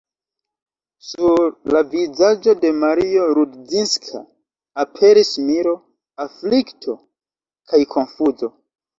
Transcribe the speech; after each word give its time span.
Sur 1.07 1.41
la 1.73 1.81
vizaĝo 1.89 2.55
de 2.63 2.71
Mario 2.83 3.25
Rudzinska 3.39 4.21
aperis 4.85 5.33
miro, 5.49 5.73
aflikto 6.25 6.95
kaj 7.73 7.81
konfuzo. 7.93 8.51